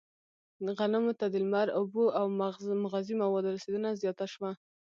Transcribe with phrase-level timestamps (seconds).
[0.77, 2.25] غنمو ته د لمر، اوبو او
[2.85, 4.49] مغذي موادو رسېدنه زیاته شوه.